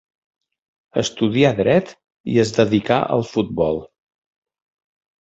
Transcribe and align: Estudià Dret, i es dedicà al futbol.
Estudià 1.01 1.51
Dret, 1.59 1.93
i 2.37 2.41
es 2.47 2.57
dedicà 2.59 3.01
al 3.19 3.27
futbol. 3.37 3.81